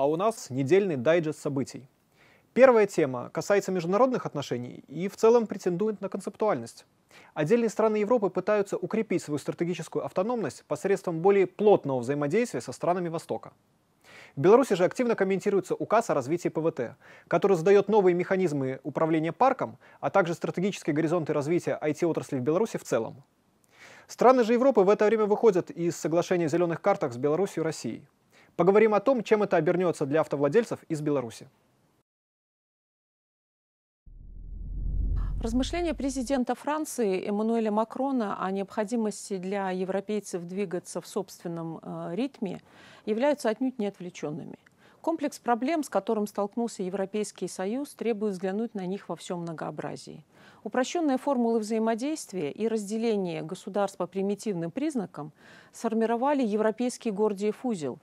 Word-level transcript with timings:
а 0.00 0.06
у 0.06 0.16
нас 0.16 0.48
недельный 0.48 0.96
дайджест 0.96 1.42
событий. 1.42 1.86
Первая 2.54 2.86
тема 2.86 3.28
касается 3.34 3.70
международных 3.70 4.24
отношений 4.24 4.82
и 4.88 5.08
в 5.08 5.16
целом 5.16 5.46
претендует 5.46 6.00
на 6.00 6.08
концептуальность. 6.08 6.86
Отдельные 7.34 7.68
страны 7.68 7.96
Европы 7.96 8.30
пытаются 8.30 8.78
укрепить 8.78 9.22
свою 9.22 9.36
стратегическую 9.36 10.02
автономность 10.06 10.64
посредством 10.64 11.20
более 11.20 11.46
плотного 11.46 12.00
взаимодействия 12.00 12.62
со 12.62 12.72
странами 12.72 13.10
Востока. 13.10 13.52
В 14.36 14.40
Беларуси 14.40 14.74
же 14.74 14.84
активно 14.84 15.16
комментируется 15.16 15.74
указ 15.74 16.08
о 16.08 16.14
развитии 16.14 16.48
ПВТ, 16.48 16.96
который 17.28 17.58
задает 17.58 17.88
новые 17.88 18.14
механизмы 18.14 18.80
управления 18.84 19.32
парком, 19.32 19.76
а 20.00 20.08
также 20.08 20.32
стратегические 20.32 20.94
горизонты 20.94 21.34
развития 21.34 21.78
IT-отрасли 21.78 22.38
в 22.38 22.42
Беларуси 22.42 22.78
в 22.78 22.84
целом. 22.84 23.22
Страны 24.06 24.44
же 24.44 24.54
Европы 24.54 24.80
в 24.80 24.88
это 24.88 25.04
время 25.04 25.26
выходят 25.26 25.70
из 25.70 25.94
соглашения 25.94 26.46
о 26.46 26.48
зеленых 26.48 26.80
картах 26.80 27.12
с 27.12 27.18
Беларусью 27.18 27.64
и 27.64 27.66
Россией. 27.66 28.08
Поговорим 28.56 28.94
о 28.94 29.00
том, 29.00 29.22
чем 29.22 29.42
это 29.42 29.56
обернется 29.56 30.06
для 30.06 30.20
автовладельцев 30.20 30.82
из 30.88 31.00
Беларуси. 31.00 31.48
Размышления 35.42 35.94
президента 35.94 36.54
Франции 36.54 37.26
Эммануэля 37.26 37.70
Макрона 37.70 38.44
о 38.44 38.50
необходимости 38.50 39.38
для 39.38 39.70
европейцев 39.70 40.42
двигаться 40.42 41.00
в 41.00 41.06
собственном 41.06 41.80
э, 41.82 42.14
ритме 42.14 42.60
являются 43.06 43.48
отнюдь 43.48 43.78
не 43.78 43.86
отвлеченными. 43.86 44.58
Комплекс 45.00 45.38
проблем, 45.38 45.82
с 45.82 45.88
которым 45.88 46.26
столкнулся 46.26 46.82
Европейский 46.82 47.48
Союз, 47.48 47.94
требует 47.94 48.34
взглянуть 48.34 48.74
на 48.74 48.84
них 48.84 49.08
во 49.08 49.16
всем 49.16 49.40
многообразии. 49.40 50.26
Упрощенные 50.62 51.16
формулы 51.16 51.60
взаимодействия 51.60 52.50
и 52.50 52.68
разделение 52.68 53.40
государств 53.40 53.96
по 53.96 54.06
примитивным 54.06 54.70
признакам 54.70 55.32
сформировали 55.72 56.42
европейский 56.42 57.10
Гордиев 57.10 57.64
узел, 57.64 57.98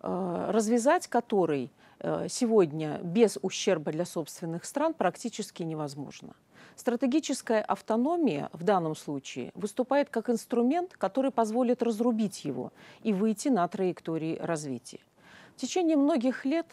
развязать 0.00 1.08
который 1.08 1.70
э, 2.00 2.26
сегодня 2.28 3.00
без 3.02 3.38
ущерба 3.42 3.92
для 3.92 4.04
собственных 4.04 4.64
стран 4.64 4.94
практически 4.94 5.62
невозможно. 5.62 6.34
Стратегическая 6.76 7.60
автономия 7.60 8.50
в 8.52 8.62
данном 8.62 8.94
случае 8.94 9.50
выступает 9.54 10.10
как 10.10 10.30
инструмент, 10.30 10.94
который 10.96 11.32
позволит 11.32 11.82
разрубить 11.82 12.44
его 12.44 12.72
и 13.02 13.12
выйти 13.12 13.48
на 13.48 13.66
траектории 13.66 14.38
развития. 14.40 15.00
В 15.58 15.60
течение 15.60 15.96
многих 15.96 16.44
лет 16.44 16.66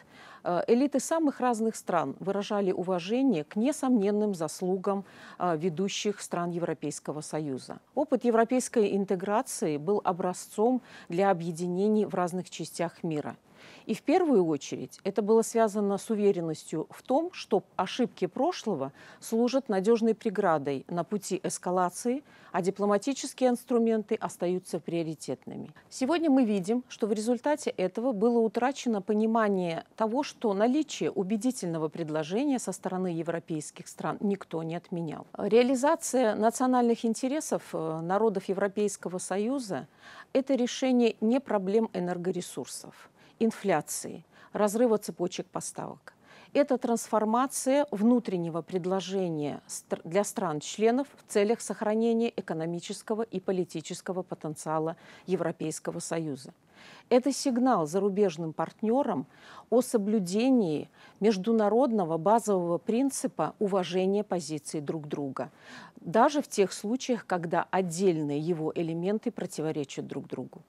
э, 0.43 0.61
элиты 0.67 0.99
самых 0.99 1.39
разных 1.39 1.75
стран 1.75 2.15
выражали 2.19 2.71
уважение 2.71 3.43
к 3.43 3.55
несомненным 3.55 4.35
заслугам 4.35 5.05
э, 5.39 5.57
ведущих 5.57 6.21
стран 6.21 6.51
Европейского 6.51 7.21
Союза. 7.21 7.79
Опыт 7.95 8.25
европейской 8.25 8.95
интеграции 8.95 9.77
был 9.77 10.01
образцом 10.03 10.83
для 11.09 11.31
объединений 11.31 12.05
в 12.05 12.13
разных 12.13 12.51
частях 12.51 13.01
мира– 13.01 13.37
и 13.85 13.93
в 13.93 14.01
первую 14.01 14.45
очередь 14.45 14.99
это 15.03 15.21
было 15.21 15.41
связано 15.41 15.97
с 15.97 16.09
уверенностью 16.09 16.87
в 16.89 17.03
том, 17.03 17.31
что 17.33 17.63
ошибки 17.75 18.25
прошлого 18.25 18.91
служат 19.19 19.69
надежной 19.69 20.15
преградой 20.15 20.85
на 20.87 21.03
пути 21.03 21.39
эскалации, 21.43 22.23
а 22.51 22.61
дипломатические 22.61 23.49
инструменты 23.49 24.15
остаются 24.15 24.79
приоритетными. 24.79 25.71
Сегодня 25.89 26.29
мы 26.29 26.45
видим, 26.45 26.83
что 26.87 27.05
в 27.05 27.11
результате 27.11 27.69
этого 27.69 28.11
было 28.13 28.39
утрачено 28.39 29.01
понимание 29.01 29.83
того, 29.95 30.23
что 30.23 30.53
наличие 30.53 31.11
убедительного 31.11 31.89
предложения 31.89 32.59
со 32.59 32.71
стороны 32.71 33.07
европейских 33.07 33.87
стран 33.87 34.17
никто 34.21 34.63
не 34.63 34.75
отменял. 34.75 35.27
Реализация 35.37 36.35
национальных 36.35 37.05
интересов 37.05 37.63
э, 37.73 37.99
народов 38.01 38.45
Европейского 38.45 39.17
Союза– 39.17 39.87
это 40.33 40.55
решение 40.55 41.15
не 41.19 41.39
проблем 41.39 41.89
энергоресурсов 41.93 43.09
инфляции, 43.39 44.25
разрыва 44.53 44.97
цепочек 44.97 45.47
поставок. 45.47 46.13
Это 46.53 46.77
трансформация 46.77 47.85
внутреннего 47.91 48.61
предложения 48.61 49.61
для 50.05 50.23
стран-членов 50.23 51.07
в 51.17 51.29
целях 51.29 51.59
сохранения 51.59 52.31
экономического 52.33 53.23
и 53.23 53.41
политического 53.41 54.23
потенциала 54.23 54.95
Европейского 55.25 55.99
Союза. 55.99 56.53
Это 57.09 57.33
сигнал 57.33 57.87
зарубежным 57.87 58.53
партнерам 58.53 59.27
о 59.69 59.81
соблюдении 59.81 60.89
международного 61.19 62.17
базового 62.17 62.77
принципа 62.77 63.53
уважения 63.59 64.23
позиций 64.23 64.79
друг 64.79 65.09
друга, 65.09 65.51
даже 65.99 66.41
в 66.41 66.47
тех 66.47 66.71
случаях, 66.71 67.25
когда 67.25 67.67
отдельные 67.69 68.39
его 68.39 68.71
элементы 68.73 69.29
противоречат 69.29 70.07
друг 70.07 70.27
другу. 70.27 70.61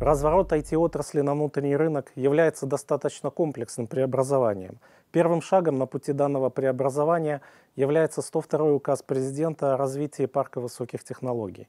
Разворот 0.00 0.52
IT-отрасли 0.52 1.22
на 1.22 1.32
внутренний 1.32 1.74
рынок 1.74 2.12
является 2.16 2.66
достаточно 2.66 3.30
комплексным 3.30 3.86
преобразованием. 3.86 4.78
Первым 5.10 5.40
шагом 5.40 5.78
на 5.78 5.86
пути 5.86 6.12
данного 6.12 6.50
преобразования 6.50 7.40
является 7.76 8.20
102 8.20 8.72
указ 8.72 9.02
президента 9.02 9.72
о 9.72 9.76
развитии 9.78 10.26
парка 10.26 10.60
высоких 10.60 11.02
технологий. 11.02 11.66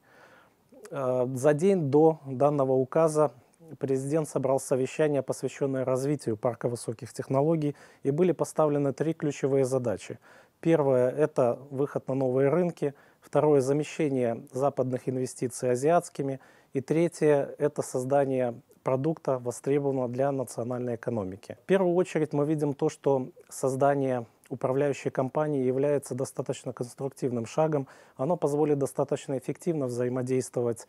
Э, 0.92 1.26
за 1.36 1.54
день 1.54 1.90
до 1.90 2.20
данного 2.26 2.74
указа 2.74 3.32
президент 3.80 4.28
собрал 4.28 4.60
совещание, 4.60 5.22
посвященное 5.22 5.86
развитию 5.86 6.36
парка 6.36 6.68
высоких 6.68 7.14
технологий, 7.14 7.78
и 8.04 8.12
были 8.12 8.34
поставлены 8.34 8.92
три 8.92 9.14
ключевые 9.14 9.64
задачи. 9.64 10.20
Первое– 10.60 11.10
это 11.18 11.60
выход 11.70 12.10
на 12.10 12.14
новые 12.14 12.50
рынки. 12.50 12.94
Второе– 13.22 13.62
замещение 13.62 14.44
западных 14.52 15.08
инвестиций 15.08 15.72
азиатскими– 15.72 16.42
и 16.78 16.82
третье– 16.82 17.56
это 17.58 17.82
создание 17.82 18.54
продукта, 18.84 19.40
востребованного 19.40 20.08
для 20.08 20.32
национальной 20.32 20.94
экономики. 20.94 21.58
В 21.64 21.66
первую 21.66 21.96
очередь 21.96 22.34
мы 22.34 22.46
видим 22.46 22.74
то, 22.74 22.90
что 22.90 23.30
создание 23.50 24.28
управляющей 24.50 25.10
компании 25.10 25.66
является 25.66 26.14
достаточно 26.14 26.74
конструктивным 26.74 27.48
шагом. 27.48 27.88
Оно 28.16 28.38
позволит 28.38 28.78
достаточно 28.78 29.40
эффективно 29.40 29.88
взаимодействовать 29.88 30.88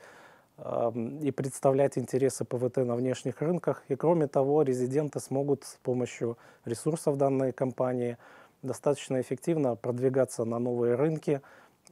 э, 0.59 0.93
и 1.22 1.31
представлять 1.31 1.97
интересы 1.97 2.44
ПВТ 2.44 2.76
на 2.76 2.94
внешних 2.94 3.41
рынках. 3.41 3.82
И 3.88 3.97
кроме 3.97 4.26
того, 4.26 4.62
резиденты 4.62 5.20
смогут 5.20 5.65
с 5.65 5.76
помощью 5.82 6.37
ресурсов 6.66 7.16
данной 7.16 7.53
компании 7.53 8.19
достаточно 8.60 9.22
эффективно 9.22 9.75
продвигаться 9.75 10.44
на 10.44 10.59
новые 10.59 10.97
рынки, 10.97 11.41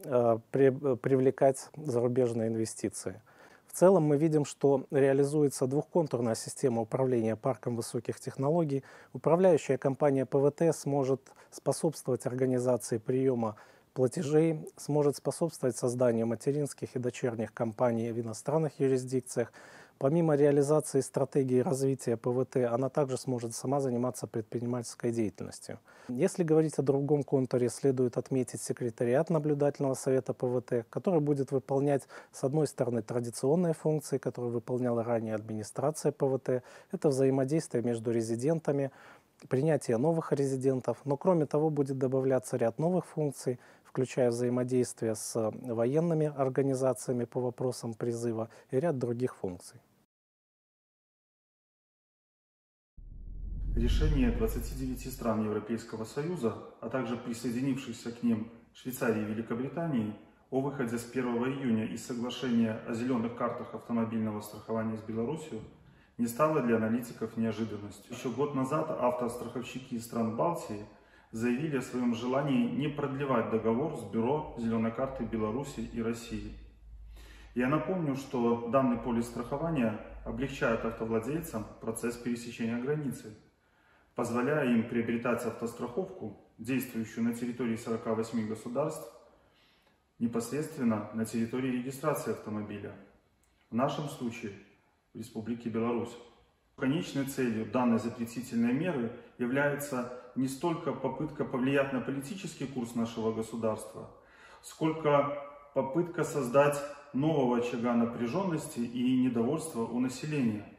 э, 0.05 0.39
при, 0.51 0.69
привлекать 0.97 1.71
зарубежные 1.77 2.49
инвестиции. 2.49 3.23
Целом 3.77 4.05
мы 4.05 4.17
видим, 4.17 4.47
что 4.47 4.87
реализуется 4.91 5.67
двухконтурная 5.67 6.35
система 6.35 6.81
управления 6.81 7.37
парком 7.37 7.77
высоких 7.77 8.19
технологий. 8.19 8.83
Управляющая 9.13 9.77
компания 9.77 10.25
ПВТ 10.25 10.75
сможет 10.75 11.21
способствовать 11.51 12.25
организации 12.25 12.97
приема 12.97 13.57
платежей, 13.93 14.67
сможет 14.79 15.17
способствовать 15.17 15.77
созданию 15.77 16.27
материнских 16.27 16.97
и 16.97 16.99
дочерних 16.99 17.53
компаний 17.53 18.13
в 18.13 18.19
иностранных 18.19 18.81
юрисдикциях, 18.81 19.53
Помимо 19.99 20.37
реализации 20.37 21.01
стратегии 21.01 21.61
развития 21.61 22.19
ПВТ, 22.19 22.57
она 22.71 22.91
также 22.91 23.17
сможет 23.17 23.55
сама 23.55 23.81
заниматься 23.81 24.27
предпринимательской 24.27 25.11
деятельностью. 25.11 25.79
Если 26.09 26.45
говорить 26.45 26.79
о 26.79 26.83
другом 26.83 27.23
контуре, 27.23 27.71
следует 27.71 28.19
отметить 28.19 28.61
секретариат 28.61 29.31
наблюдательного 29.31 29.95
совета 29.95 30.35
ПВТ, 30.35 30.85
который 30.91 31.21
будет 31.21 31.51
выполнять, 31.51 32.03
с 32.31 32.45
одной 32.45 32.67
стороны, 32.67 33.01
традиционные 33.01 33.73
функции, 33.73 34.19
которые 34.19 34.53
выполняла 34.53 35.03
ранее 35.03 35.35
администрация 35.35 36.13
ПВТ, 36.13 36.63
это 36.93 37.09
взаимодействие 37.09 37.83
между 37.83 38.11
резидентами, 38.11 38.91
принятие 39.49 39.97
новых 39.97 40.33
резидентов, 40.33 40.99
но 41.05 41.17
кроме 41.17 41.47
того 41.47 41.71
будет 41.71 41.97
добавляться 41.97 42.59
ряд 42.59 42.79
новых 42.79 43.07
функций, 43.07 43.59
включая 43.97 44.29
взаимодействие 44.29 45.15
с 45.15 45.51
военными 45.63 46.27
организациями 46.27 47.25
по 47.25 47.41
вопросам 47.41 47.95
призыва 47.95 48.51
и 48.71 48.79
ряд 48.79 48.99
других 48.99 49.35
функций. 49.37 49.81
Решение 53.75 54.33
29 54.33 55.11
стран 55.11 55.45
Европейского 55.45 56.05
Союза, 56.05 56.59
а 56.83 56.91
также 56.91 57.17
присоединившихся 57.17 58.13
к 58.13 58.23
ним 58.23 58.51
Швейцарии 58.75 59.23
и 59.23 59.33
Великобритании 59.33 60.15
о 60.51 60.61
выходе 60.61 60.99
с 60.99 61.11
1 61.11 61.25
июня 61.25 61.87
из 61.87 62.05
соглашения 62.05 62.73
о 62.87 62.93
зеленых 62.93 63.35
картах 63.35 63.75
автомобильного 63.75 64.43
страхования 64.43 64.99
с 64.99 65.03
Беларусью 65.09 65.63
не 66.19 66.27
стало 66.27 66.61
для 66.61 66.77
аналитиков 66.77 67.39
неожиданностью. 67.39 68.15
Еще 68.15 68.29
год 68.29 68.55
назад 68.55 68.91
автостраховщики 68.91 69.99
стран 69.99 70.37
Балтии– 70.37 70.85
заявили 71.33 71.79
о 71.79 71.83
своем 71.83 72.15
желании 72.15 72.71
не 72.71 72.89
продлевать 72.89 73.51
договор 73.51 73.97
с 73.97 74.05
Бюро 74.05 74.55
зеленой 74.59 74.93
карты 74.93 75.25
Беларуси 75.25 75.81
и 75.81 76.03
России. 76.03 76.53
Я 77.55 77.69
напомню, 77.69 78.17
что 78.17 78.69
данный 78.69 78.99
полис 78.99 79.27
страхования 79.27 79.99
облегчает 80.25 80.85
автовладельцам 80.85 81.67
процесс 81.81 82.17
пересечения 82.17 82.79
границы, 82.79 83.35
позволяя 84.15 84.67
им 84.67 84.89
приобретать 84.89 85.45
автостраховку, 85.45 86.39
действующую 86.59 87.25
на 87.25 87.35
территории 87.35 87.77
48 87.77 88.47
государств, 88.49 89.11
непосредственно 90.19 91.11
на 91.15 91.25
территории 91.25 91.71
регистрации 91.71 92.33
автомобиля. 92.33 92.95
В 93.71 93.75
нашем 93.75 94.09
случае 94.09 94.53
в 95.13 95.19
Республике 95.19 95.69
Беларусь. 95.69 96.17
Конечной 96.79 97.25
целью 97.25 97.65
данной 97.65 97.99
запретительной 97.99 98.75
меры 98.75 99.11
является 99.39 100.13
не 100.35 100.47
столько 100.47 100.93
попытка 100.93 101.47
повлиять 101.47 101.95
на 101.95 102.03
политический 102.03 102.67
курс 102.67 102.95
нашего 102.95 103.33
государства, 103.33 104.11
сколько 104.61 105.43
попытка 105.73 106.23
создать 106.23 106.79
нового 107.15 107.57
очага 107.57 107.95
напряженности 107.95 108.81
и 108.81 109.25
недовольства 109.25 109.85
у 109.85 110.01
населения. 110.01 110.71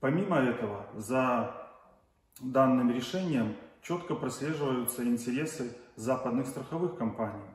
Помимо 0.00 0.38
этого, 0.38 0.86
за 0.96 1.54
данным 2.40 2.90
решением 2.90 3.54
четко 3.80 4.16
прослеживаются 4.16 5.04
интересы 5.04 5.76
западных 5.94 6.48
страховых 6.48 6.96
компаний. 6.96 7.46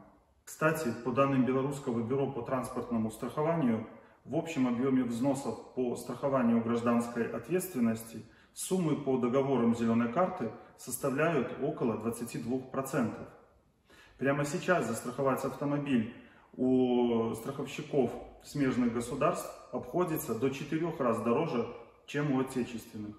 Кстати, 0.46 0.88
по 1.04 1.12
данным 1.12 1.44
Белорусского 1.46 2.02
бюро 2.02 2.32
по 2.32 2.44
транспортному 2.44 3.12
страхованию, 3.12 3.88
в 4.26 4.36
общем 4.36 4.68
объеме 4.68 5.04
взносов 5.04 5.74
по 5.74 5.96
страхованию 5.96 6.64
гражданской 6.64 7.30
ответственности 7.30 8.24
суммы 8.54 8.96
по 8.96 9.18
договорам 9.18 9.76
зеленой 9.76 10.12
карты 10.14 10.52
составляют 10.78 11.52
около 11.62 11.94
22%. 11.94 13.14
Прямо 14.18 14.46
сейчас 14.46 14.88
застраховать 14.88 15.44
автомобиль 15.44 16.14
у 16.56 17.34
страховщиков 17.36 18.12
смежных 18.44 18.94
государств 18.94 19.50
обходится 19.72 20.38
до 20.38 20.50
4 20.50 20.96
раз 21.00 21.22
дороже, 21.22 21.68
чем 22.06 22.34
у 22.34 22.42
отечественных. 22.42 23.16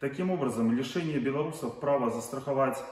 Таким 0.00 0.30
образом, 0.30 0.72
лишение 0.72 1.20
белорусов 1.20 1.78
права 1.78 2.10
застраховать 2.10 2.82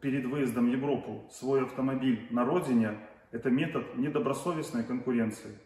перед 0.00 0.24
выездом 0.26 0.70
в 0.70 0.72
Европу 0.72 1.28
свой 1.32 1.64
автомобиль 1.64 2.28
на 2.30 2.44
родине– 2.44 2.98
это 3.32 3.50
метод 3.50 3.96
недобросовестной 3.96 4.84
конкуренции. 4.84 5.58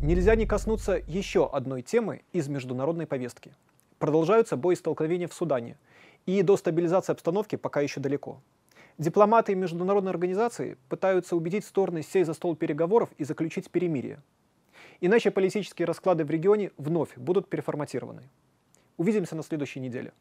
Нельзя 0.00 0.36
не 0.36 0.46
коснуться 0.46 1.02
еще 1.08 1.50
одной 1.50 1.82
темы 1.82 2.22
из 2.32 2.46
международной 2.46 3.04
повестки. 3.04 3.52
Продолжаются 3.98 4.56
боестолкновения 4.56 5.26
в 5.26 5.34
Судане, 5.34 5.76
и 6.24 6.40
до 6.42 6.56
стабилизации 6.56 7.10
обстановки 7.10 7.56
пока 7.56 7.80
еще 7.80 7.98
далеко. 7.98 8.40
Дипломаты 8.96 9.52
и 9.52 9.56
международные 9.56 10.10
организации 10.10 10.78
пытаются 10.88 11.34
убедить 11.34 11.64
стороны 11.64 12.04
сесть 12.04 12.28
за 12.28 12.34
стол 12.34 12.54
переговоров 12.54 13.10
и 13.18 13.24
заключить 13.24 13.72
перемирие. 13.72 14.22
Иначе 15.00 15.32
политические 15.32 15.86
расклады 15.86 16.24
в 16.24 16.30
регионе 16.30 16.70
вновь 16.78 17.16
будут 17.16 17.48
переформатированы. 17.48 18.22
Увидимся 18.98 19.34
на 19.34 19.42
следующей 19.42 19.80
неделе. 19.80 20.12